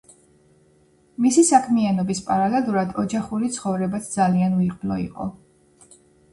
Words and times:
მისი 1.25 1.43
საქმიანობის 1.49 2.23
პარალელურად, 2.31 2.97
ოჯახური 3.05 3.53
ცხოვრებაც 3.61 4.11
ძალიან 4.17 4.59
უიღბლო 4.59 5.01
იყო. 5.07 5.33